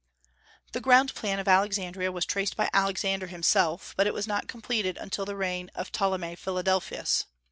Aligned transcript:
The 0.71 0.81
ground 0.81 1.13
plan 1.13 1.37
of 1.37 1.47
Alexandria 1.47 2.11
was 2.11 2.25
traced 2.25 2.57
by 2.57 2.71
Alexander 2.73 3.27
himself, 3.27 3.93
but 3.95 4.07
it 4.07 4.15
was 4.15 4.25
not 4.25 4.47
completed 4.47 4.97
until 4.97 5.25
the 5.25 5.35
reign 5.35 5.69
of 5.75 5.91
Ptolemy 5.91 6.35
Philadelphus. 6.37 7.25